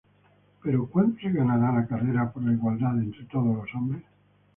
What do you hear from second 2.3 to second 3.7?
por la igualdad entre todos